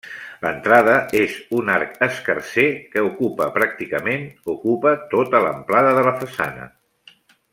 L'entrada 0.43 0.93
és 1.19 1.35
un 1.57 1.67
arc 1.73 1.99
escarser 2.07 2.65
que 2.95 3.03
ocupa 3.09 3.49
pràcticament 3.59 4.27
ocupa 4.55 4.97
tota 5.15 5.45
l'amplada 5.47 5.95
de 5.99 6.07
la 6.11 6.19
façana. 6.25 6.69